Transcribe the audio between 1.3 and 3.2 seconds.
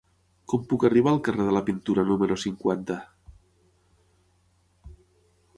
de la Pintura número cinquanta?